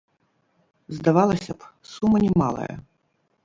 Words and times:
Здавалася 0.95 1.51
б, 1.59 1.71
сума 1.93 2.17
немалая. 2.27 2.69